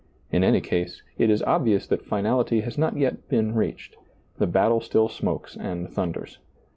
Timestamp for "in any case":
0.31-1.03